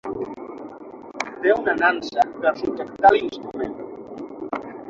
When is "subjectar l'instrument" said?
2.63-3.79